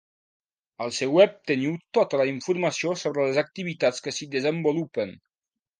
[0.85, 5.19] Al seu web teniu tota la informació sobre les activitats que s'hi desenvolupen.